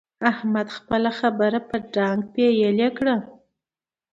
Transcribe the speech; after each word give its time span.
احمد 0.31 0.67
خپله 0.77 1.11
خبره 1.19 1.59
په 1.69 1.75
ډانګ 1.93 2.21
پېيلې 2.33 2.89
کړه. 2.97 3.15